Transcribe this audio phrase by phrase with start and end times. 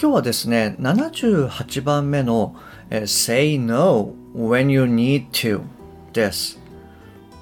[0.00, 2.54] 今日はですね78番目の
[3.06, 5.62] Say No when you need to
[6.12, 6.58] です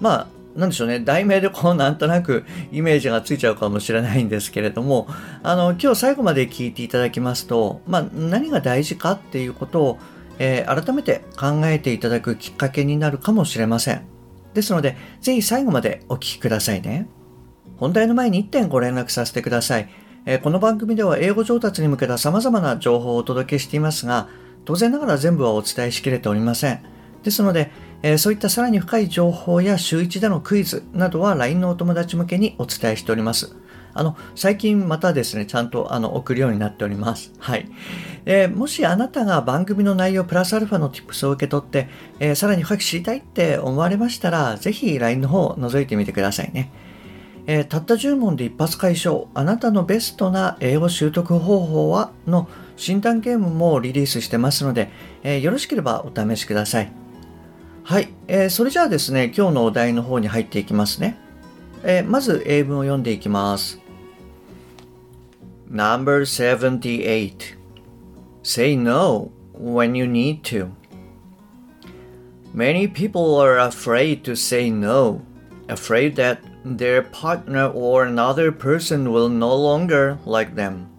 [0.00, 0.26] まあ
[0.58, 5.08] なんでしょうね題名でこうなんとなくイメージがついちゃうかもしれないんですけれども
[5.42, 9.98] あの今日最後まで聞いていただきますと、まあ、何が大事かっていうことを
[10.38, 14.02] えー、改めて考えていただくきっかけになるかもしれません。
[14.52, 17.08] ですので、ぜひ最後までお聞きくださいね。
[17.76, 19.88] 本題の前に1点ご連絡させてください。
[20.42, 24.28] この番組では英語上達に向けた様々な情報をお届けしていますが、
[24.64, 26.82] 当然ながら全部はお伝えしきれておりません。
[27.22, 27.70] ですので、
[28.02, 33.54] え、そういったさらに深い情報や週1でのクイズなどは LINE のお友達向けにお伝えしております。
[33.92, 37.34] あの、最近またですね、ちゃんとあの送るようになっております。
[37.38, 37.68] はい。
[38.24, 46.72] えー、もしあなたが番組の内容プラスアルファの tips を受け取って、えー、さらに深く知りたいって思われましたら、ぜひ LINE の方を覗いてみてくださいね。
[47.46, 52.12] えー、たった10問で一発解消、あなたのベストな英語習得方法は？
[52.26, 54.90] の診断ゲームもリリースしてますので、
[55.22, 56.92] えー、よろしければお試しください。
[57.82, 61.18] はい、えー、それじゃあですね、今日のお題の方に入っていきますね。
[61.82, 63.78] え、まず英文を読んでいきます。
[65.70, 67.58] Number 78
[68.42, 70.70] Say no when you need to.
[72.54, 75.20] Many people are afraid to say no,
[75.66, 80.90] afraid that their partner or another person will no longer like them.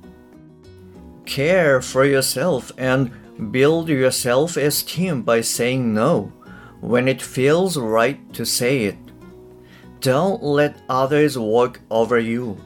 [1.26, 3.12] Care for yourself and
[3.52, 6.32] build your self esteem by saying no
[6.82, 8.98] when it feels right to say it.
[10.02, 12.58] Don't let others walk over you.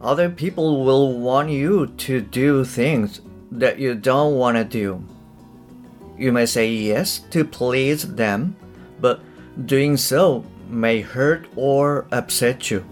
[0.00, 3.20] Other people will want you to do things
[3.50, 5.04] that you don't want to do.
[6.16, 8.56] You may say yes to please them,
[9.00, 9.20] but
[9.66, 12.84] doing so may hurt or upset you.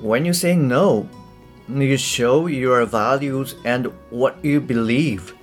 [0.00, 1.08] When you say no,
[1.68, 5.34] you show your values and what you believe.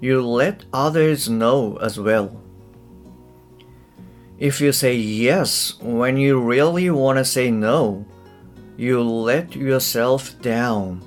[0.00, 2.40] You let others know as well.
[4.38, 8.06] If you say yes when you really want to say no,
[8.76, 11.02] you let yourself down.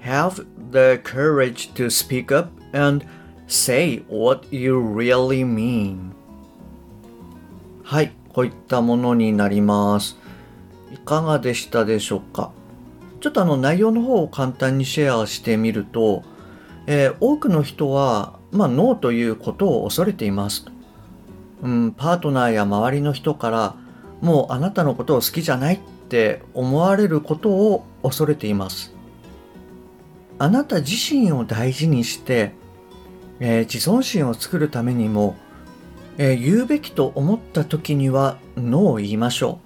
[0.00, 3.06] Have the courage to speak up and
[3.46, 6.14] say what you really mean.
[7.92, 10.16] はい、こういったものになります。
[10.94, 12.50] いかがでしたでしょうか？
[13.20, 16.22] ちょっとあの内容の方を簡単にシェアしてみると、
[16.86, 20.64] えー、多くの人は、まあ、ノーということを恐れています。
[21.60, 23.76] うん、パートナーや周りの人から
[24.22, 28.94] もうあなたのことを好きじゃないって思われることを恐れています。
[30.38, 32.54] あなた自身を大事にして、
[33.38, 35.36] えー、自尊心を作るためにも、
[36.18, 39.58] えー、言うべきと思った時にはノーを言いましょ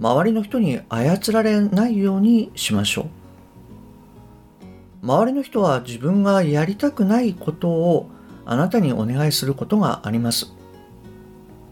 [0.00, 0.02] う。
[0.02, 3.08] 周りの人に操られないようにしましょう。
[5.02, 8.08] 周りの人は自分がやりたくないことを
[8.44, 10.52] あなたにお願いすることがあります。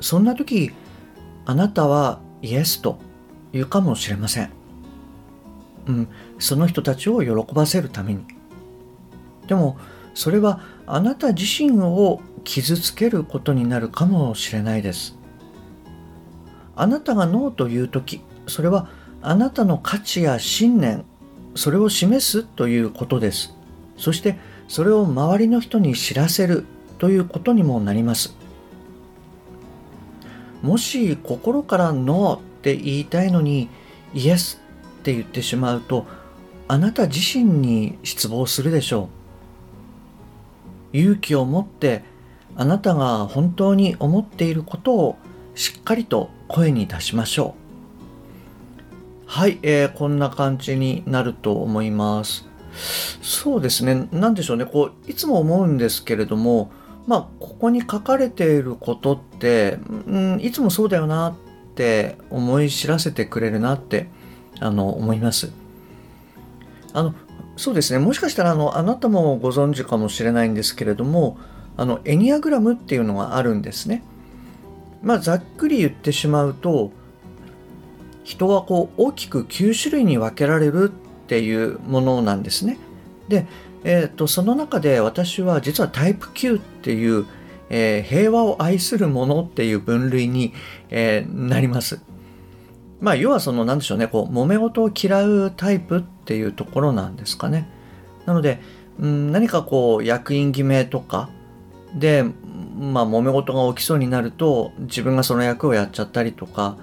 [0.01, 0.73] そんな時、
[1.45, 2.99] あなたはイエスと
[3.53, 4.51] 言うかもしれません。
[5.87, 6.09] うん、
[6.39, 8.25] その人たちを喜ばせるために。
[9.47, 9.79] でも、
[10.15, 15.19] それはあなた自身を傷つけることになるかもしれないです。
[16.77, 18.89] あなたがノーという時、それは
[19.21, 21.05] あなたの価値や信念、
[21.57, 23.55] それを示すということです。
[23.99, 26.65] そしてそれを周りの人に知らせる
[26.99, 28.37] ということにもなります。
[30.63, 33.69] もし心からノーって言いたいのに
[34.15, 34.61] イエス
[35.01, 36.07] って言ってしまうと
[36.69, 39.09] あなた自身に失望するでしょ
[40.93, 42.03] う勇気を持って
[42.57, 45.17] あなたが本当に思っていることを
[45.55, 47.67] しっかりと声に出しましょう。
[49.27, 52.47] はい、えー、こんな感じになると思います。
[53.23, 54.09] そうですね。
[54.13, 54.65] 何でしょうね。
[54.65, 56.71] こういつも思うんですけれども
[57.07, 61.35] まあここに書かれていることって、うん、いつもそうだよなっ
[61.75, 64.09] て思い知らせてくれるなって
[64.61, 65.53] あの思います。
[66.93, 67.15] あの
[67.57, 67.99] そうですね。
[67.99, 71.39] もしかしたらあのあなたもご存知かもしれないんですけれども
[71.77, 74.03] あのエニアグラムっていうのがあるんですね。
[75.03, 76.91] まあざっくり言ってしまうと
[78.25, 82.79] 人はこう大きく9種類に分けられるっていうものなんですね。
[83.29, 83.47] で、
[83.85, 87.27] えーと、その中で私は実はタイプ Q っていう、
[87.71, 90.55] えー、平和を愛するものっていう分類に、
[90.91, 92.01] えー、なります。
[93.01, 97.69] まあ要はその何でしょうねこう揉め事を嫌うタイプっていうところなんですかね。
[98.25, 98.61] なので、
[98.99, 101.31] うん、何かこう役員決めとか
[101.95, 102.25] で
[102.79, 106.77] まあ揉め事が起きそうになると自分がその役をやっちゃったりとか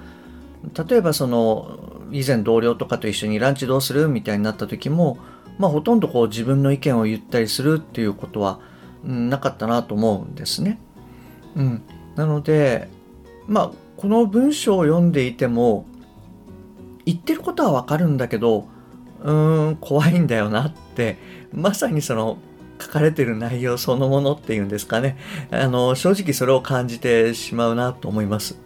[0.88, 1.80] 例えばその
[2.12, 5.18] 以前同僚とかと一緒にランチどうするみたいになった時も
[5.58, 8.60] まあ、ほとんどこう自分の意見を言ったりするっていうことは、
[9.06, 10.80] うん、なかったなと思うんですね。
[11.56, 11.84] うん、
[12.16, 12.90] なので、
[13.48, 15.86] まあ、この文章を読んでいても
[17.06, 18.68] 言ってることはわかるんだけど
[19.22, 21.18] うーん怖いんだよなって
[21.52, 22.38] まさにその
[22.84, 25.18] 書かれてる内容そのものっていうんですかね
[25.52, 28.58] あの正直それを感じてしまうなと思います。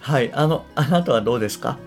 [0.00, 1.78] はい、あのあなたはどうですか？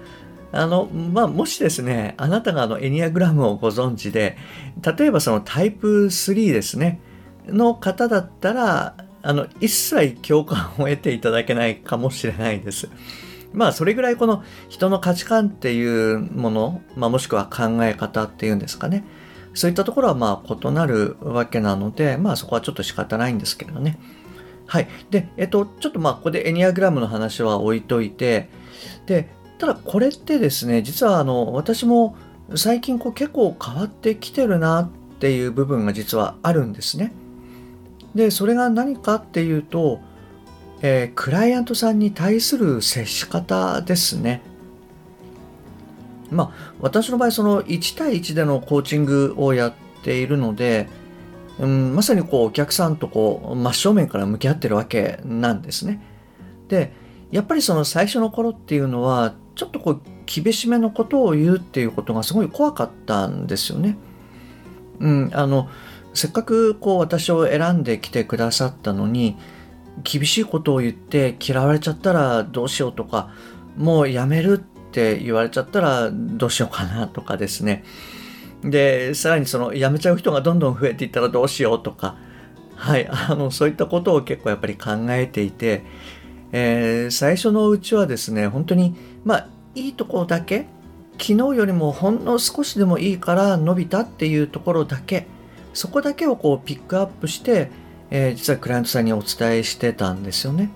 [0.52, 4.38] あの、まあ、もしですね、あなたがあのエニアグラムをご存知で、
[4.98, 7.00] 例えばそのタイプ3ですね、
[7.48, 12.90] の方だったら、あの、一切共感を得ていただけないかもしれないです。
[13.54, 19.04] まあ、それぐらいこの人の価値観っていうもの、まあ、もしくは考え方っていうんですかね。
[19.53, 23.98] そういったところはまあ異なるわけなので、まあそこはちょっと仕方ないんですけどね。
[24.65, 24.88] はい。
[25.09, 28.50] で、えっと、ちょっとまあここでエニアグラムの話は置いといて、
[29.06, 29.30] で、
[29.62, 32.15] ただこれってですね実はあの私も
[32.56, 34.89] 最近こう結構変わってきてるなっ
[35.19, 37.13] ていう部分が実はあるんですね。
[38.15, 40.01] でそれが何かっていうと、
[40.81, 44.42] えー、クライアントさんに対する接し方ですね。
[46.31, 49.74] まあ私の場合その1対1でのコーチングをやっ
[50.04, 50.88] ているので、
[51.60, 56.01] うん、まさにこうお客さんとこう真正面から向き合ってるわけなんですね。
[56.68, 56.94] で
[57.31, 63.98] やっぱりその最初の頃っていうのはちょっとこう厳しめのことを言うっていうことがすごい怖かったんですよね。
[65.00, 65.69] うん、あの
[66.13, 69.38] せっかくこう私を選んできてくださったのに
[70.04, 73.31] 厳しいことを言って嫌われちゃったらどうしようとか
[73.77, 77.84] もうやめるって言われちゃったらどうしようかなとかですね。
[78.64, 82.16] でさらにその辞めちゃう人がどんどん増えていったらどうしようとか。
[82.76, 85.84] はいあのそういったことを結構やっぱり考えていて
[86.52, 90.68] えー、最初のうちはですね本当にまあいいとこだけ
[91.14, 95.28] 昨日よりもほんの少しでもいいから伸びたっていうところだけ
[95.74, 97.72] そこだけをこうピックアップして、
[98.10, 100.70] えー、実はクライアントさんにお伝えしてたんですよね。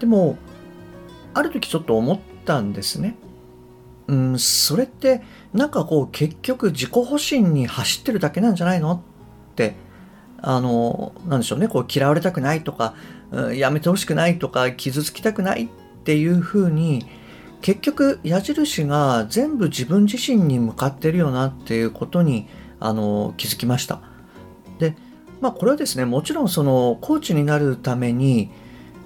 [0.00, 0.36] でも
[1.32, 3.14] ある時ちょっと思ったんですね
[4.08, 5.22] うんそれって
[5.52, 8.92] なんかこう結局自己保身に走ってるだけなんじゃないの？
[8.92, 9.00] っ
[9.54, 9.74] て
[10.40, 12.94] あのなんでしょうねこう嫌われたくないとか
[13.54, 15.68] やめてほしくないとか傷つきたくないっ
[16.04, 17.04] ていうふうに
[17.60, 22.48] 結局矢印が全部自分自身に向かってるよなっていうことに
[22.80, 24.00] あの気づきました。
[24.78, 24.94] で、
[25.40, 28.50] まあこれはですね、もちろんそのコーチになるために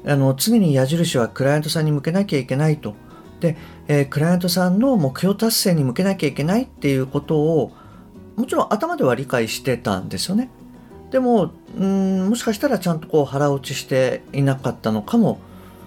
[0.06, 2.94] あの常に矢印はクライアントさんに向けなきゃいけないと。
[3.42, 3.56] で、
[3.88, 7.72] えー、クライアントさんの目標達成に向けなきゃいけないっていうことを
[8.36, 10.48] もちろん頭では理解してたんですよね。
[11.10, 15.40] でもうんもしかしたらちゃんとこう腹落ちしていなかったのかも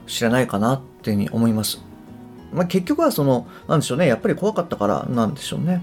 [0.06, 1.82] しれないかなっていうふうに思います。
[2.54, 5.82] まあ、結局はそのなんでしょうねやっぱり怖かったからなんでしょうね。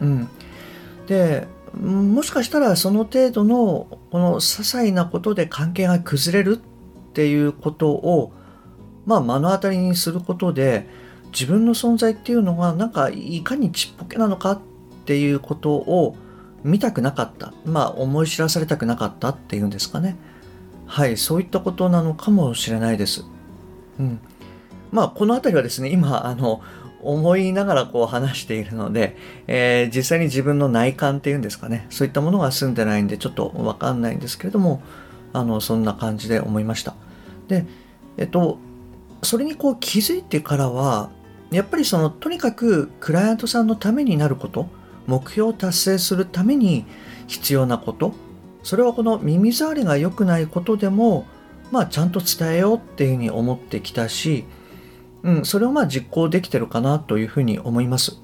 [0.00, 0.28] うん、
[1.08, 1.46] で
[1.82, 8.32] もしかしたらその程度のこの些細なことで関係が崩れるっていうことを
[9.10, 10.86] まあ目の当たりにすることで
[11.32, 14.60] 自分の存在っていうのがなんかいかにちっぽけなのかっ
[15.04, 16.14] ていうことを
[16.62, 17.52] 見たくなかった。
[17.64, 20.16] まあ思い知らされたくなかったっていうんですかね。
[20.86, 23.24] はい、そういったことなのかもしれないです。
[23.98, 24.20] うん。
[24.92, 26.62] まあこの辺りはですね、今、あの、
[27.02, 29.16] 思いながらこう話しているので、
[29.48, 34.82] えー、実際に自分の内観っていうんですかね、そういったものが済んでないんでちょっとわかんないんですけれども、
[35.32, 36.94] あの、そんな感じで思いました。
[37.48, 37.66] で、
[38.16, 38.58] えっと、
[39.22, 41.10] それにこう気づいてからは、
[41.50, 44.68] やっぱりその、とにかくクライアントさんのためになること、
[45.06, 46.84] 目標を達成するために
[47.26, 48.14] 必要なこと
[48.62, 51.26] それはこの耳障りが良くないことでも
[51.70, 54.44] まあちゃんと伝えようっていうふうに思ってきたし、
[55.22, 58.20] うん、それをまあ実行できてるかなというふうに思います。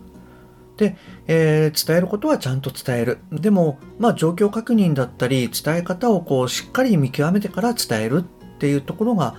[0.76, 3.18] で、えー、伝えることはちゃんと伝える。
[3.32, 9.36] でも、まあ状況確認だったり、伝え方をこうしっかり見極めてから伝えるっていうところが、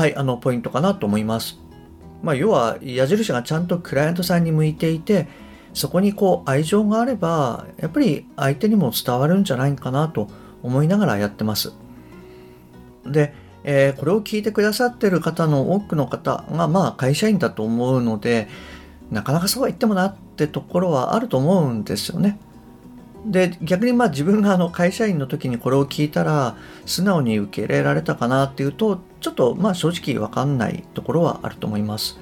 [0.00, 1.58] はい、あのポイントかなと思います。
[2.22, 5.28] まあ要は矢印がちゃんとクライアントさんに向いていて、
[5.74, 10.28] そこにこう愛情があればやっぱり相手にも伝わるんじゃないかなと
[10.62, 11.74] 思いながらやってます。
[13.04, 18.48] で、えー、これを聞いてくださってる方の多くの方がまあ会社員だと思うので
[19.10, 22.40] なかなかそうは言ってもなってところはあると思うんですよね。
[23.26, 32.18] で逆にまあ自分があの会社員の時にこれを聞いたら素直に受け入れられたかなっていうとちょっとまあ正直わかんないところはあると思います。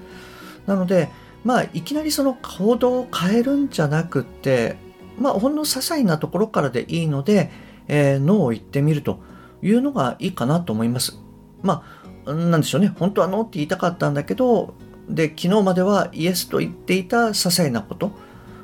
[0.67, 1.09] なので
[1.45, 4.77] まあいきなりその行動を変えるんじゃなくって
[5.19, 7.51] まあほんの些細なところからでいいので、
[7.87, 9.21] えー、ノーを言ってみると
[9.63, 11.21] いうのがいいかなと思います。
[11.63, 11.85] ま
[12.27, 12.93] あなんでしょうね。
[12.99, 14.75] 本当はノーって言いたかったんだけど
[15.09, 18.11] で昨日まではイエスと言っていた些細なこと。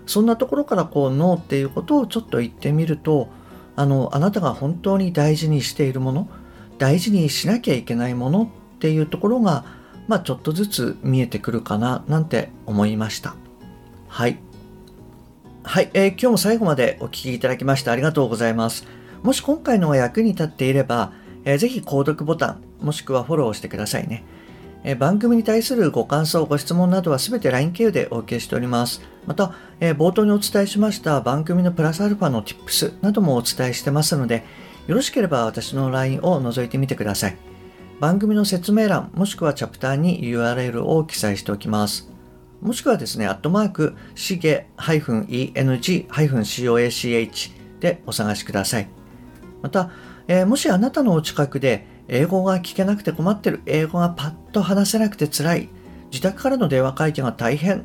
[0.06, 3.28] そんなところからこうノーっていうことをちょっと言ってみると
[3.76, 6.28] あのあなたが本当に大事にしているもの
[6.78, 9.64] 大事にしなきゃいけないものっていうところが
[10.06, 13.34] まあちょっとずつ見えてくるかななんて思いました。
[14.08, 14.38] はい。
[15.62, 18.86] はい、えー、今日も最後までお聴きいただきましてありがとうございます。
[19.22, 21.12] もし今回のが役に立っていれば、
[21.44, 24.24] えー、ぜひ購読ボタンもしくはフォローしてくださいね。
[24.84, 29.00] え番組に対するご感想、ご質問などはすべて LINE 経由でお受けしております。
[29.26, 34.44] また、え冒頭にお伝えしました番組のプラスアルファの Tips などもお伝えしてますので、
[34.86, 37.36] よろしければ私の LINE を覗いてみてください。
[38.00, 42.10] 番組の説明欄、もしくはチャプターに URL を記載しておきます。
[42.60, 48.88] もしくはですね、アットマーク、しげ -eng-coach でお探しください。
[49.62, 49.90] また、
[50.28, 55.68] えー、もしあなたのお近くで英語が聞けなくて困ってる、英語がパッと話せなくて辛い、
[56.10, 57.84] 自宅からの電話会議が大変